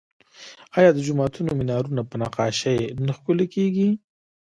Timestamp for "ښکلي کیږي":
3.17-3.89